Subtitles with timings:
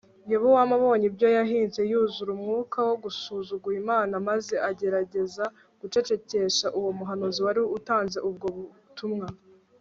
[0.29, 5.43] Yerobowamu abonye ibyo yahize yuzura umwuka wo gusuzugura Imana maze agerageza
[5.79, 9.27] gucecekesha uwo muhanuzi wari utanze ubwo butumwa